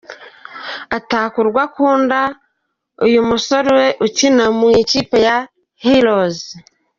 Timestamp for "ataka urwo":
0.97-1.59